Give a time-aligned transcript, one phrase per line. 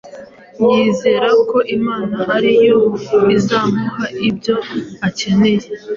[0.69, 2.79] yizera ko Imana ari yo
[3.35, 4.55] izamuha ibyo
[5.07, 5.67] akeneye.